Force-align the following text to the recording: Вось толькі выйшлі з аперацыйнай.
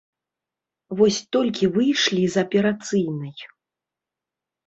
Вось 1.01 1.17
толькі 1.35 1.65
выйшлі 1.75 2.23
з 2.35 2.45
аперацыйнай. 2.45 3.37